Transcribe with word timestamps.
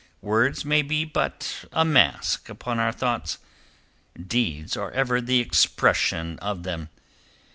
Words 0.23 0.65
may 0.65 0.81
be 0.81 1.05
but 1.05 1.65
a 1.71 1.85
mask 1.85 2.49
upon 2.49 2.79
our 2.79 2.91
thoughts; 2.91 3.37
deeds 4.19 4.75
are 4.75 4.89
ever 4.89 5.21
the 5.21 5.39
expression 5.41 6.39
of 6.39 6.63
them. 6.63 6.89